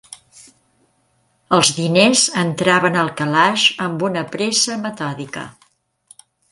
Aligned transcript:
Els 1.59 1.71
diners 1.81 2.25
entraven 2.47 2.99
al 3.03 3.13
calaix 3.21 3.69
amb 3.89 4.09
una 4.09 4.27
pressa 4.37 4.81
metòdica 4.89 5.49